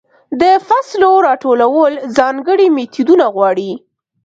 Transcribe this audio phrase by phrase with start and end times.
[0.41, 3.71] د فصلو راټولول ځانګړې میتودونه غواړي.